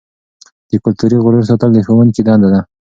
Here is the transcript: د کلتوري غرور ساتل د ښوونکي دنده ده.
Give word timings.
د 0.69 0.71
کلتوري 0.83 1.17
غرور 1.23 1.43
ساتل 1.49 1.69
د 1.73 1.77
ښوونکي 1.85 2.21
دنده 2.27 2.47
ده. 2.53 2.61